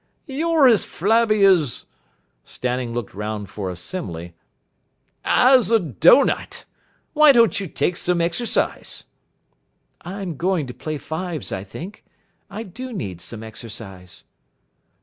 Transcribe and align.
"You're 0.25 0.67
as 0.67 0.83
flabby 0.83 1.45
as" 1.45 1.85
Stanning 2.43 2.91
looked 2.91 3.13
round 3.13 3.51
for 3.51 3.69
a 3.69 3.75
simile, 3.75 4.31
"as 5.23 5.69
a 5.69 5.79
dough 5.79 6.23
nut. 6.23 6.65
Why 7.13 7.31
don't 7.31 7.59
you 7.59 7.67
take 7.67 7.95
some 7.97 8.19
exercise?" 8.19 9.03
"I'm 10.01 10.37
going 10.37 10.65
to 10.65 10.73
play 10.73 10.97
fives, 10.97 11.51
I 11.51 11.63
think. 11.63 12.03
I 12.49 12.63
do 12.63 12.91
need 12.91 13.21
some 13.21 13.43
exercise." 13.43 14.23